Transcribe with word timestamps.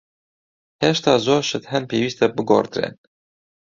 هێشتا 0.81 1.13
زۆر 1.25 1.41
شت 1.49 1.63
هەن 1.71 1.83
پێویستە 1.89 2.25
بگۆڕدرێن. 2.35 2.95